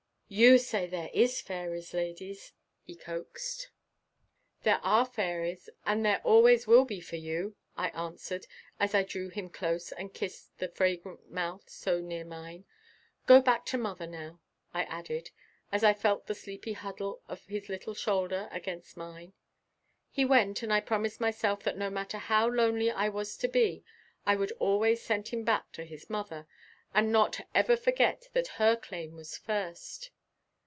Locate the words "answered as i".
7.89-9.03